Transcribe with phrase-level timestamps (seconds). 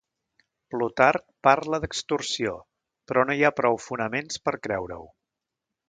[0.75, 2.55] Plutarc parla d'extorsió,
[3.11, 5.07] però no hi ha prou fonaments per creure-ho.